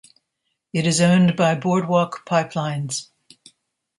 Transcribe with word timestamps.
It 0.73 0.87
is 0.87 0.99
owned 0.99 1.35
by 1.35 1.53
Boardwalk 1.53 2.25
Pipelines. 2.25 3.09